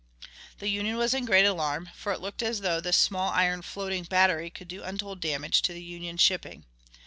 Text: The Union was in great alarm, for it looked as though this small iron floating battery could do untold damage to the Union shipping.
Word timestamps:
The 0.57 0.67
Union 0.67 0.97
was 0.97 1.13
in 1.13 1.25
great 1.25 1.45
alarm, 1.45 1.89
for 1.93 2.11
it 2.11 2.19
looked 2.19 2.41
as 2.41 2.61
though 2.61 2.81
this 2.81 2.97
small 2.97 3.29
iron 3.33 3.61
floating 3.61 4.03
battery 4.05 4.49
could 4.49 4.67
do 4.67 4.81
untold 4.81 5.19
damage 5.21 5.61
to 5.61 5.73
the 5.73 5.83
Union 5.83 6.17
shipping. 6.17 6.65